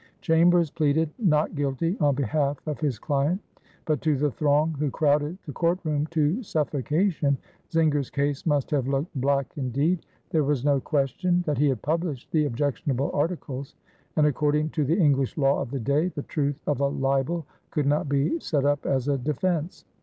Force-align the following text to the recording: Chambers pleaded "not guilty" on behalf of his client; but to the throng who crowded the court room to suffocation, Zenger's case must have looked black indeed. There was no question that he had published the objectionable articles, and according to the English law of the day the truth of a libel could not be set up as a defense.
Chambers 0.19 0.71
pleaded 0.71 1.11
"not 1.19 1.53
guilty" 1.53 1.95
on 1.99 2.15
behalf 2.15 2.57
of 2.65 2.79
his 2.79 2.97
client; 2.97 3.39
but 3.85 4.01
to 4.01 4.17
the 4.17 4.31
throng 4.31 4.73
who 4.79 4.89
crowded 4.89 5.37
the 5.45 5.51
court 5.51 5.77
room 5.83 6.07
to 6.07 6.41
suffocation, 6.41 7.37
Zenger's 7.69 8.09
case 8.09 8.43
must 8.47 8.71
have 8.71 8.87
looked 8.87 9.13
black 9.21 9.53
indeed. 9.59 10.03
There 10.31 10.43
was 10.43 10.65
no 10.65 10.79
question 10.79 11.43
that 11.45 11.59
he 11.59 11.67
had 11.69 11.83
published 11.83 12.31
the 12.31 12.45
objectionable 12.47 13.11
articles, 13.13 13.75
and 14.15 14.25
according 14.25 14.71
to 14.71 14.85
the 14.85 14.97
English 14.97 15.37
law 15.37 15.61
of 15.61 15.69
the 15.69 15.79
day 15.79 16.07
the 16.07 16.23
truth 16.23 16.59
of 16.65 16.79
a 16.79 16.87
libel 16.87 17.45
could 17.69 17.85
not 17.85 18.09
be 18.09 18.39
set 18.39 18.65
up 18.65 18.87
as 18.87 19.07
a 19.07 19.19
defense. 19.19 19.85